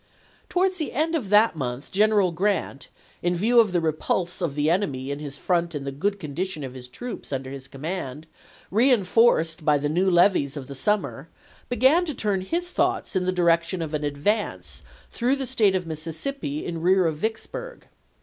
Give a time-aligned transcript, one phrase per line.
[0.49, 3.27] Towards the end of that month General Grant, oct„ 1862.
[3.27, 6.63] in view of the repulse of the enemy in his front and the good condition
[6.63, 8.25] of the troops under his command,
[8.71, 11.29] reenforced by the new levies of the summer,
[11.69, 15.85] began to turn his thoughts in the direction of an advance through the State of
[15.85, 17.85] Mississippi in rear of Yicks burg.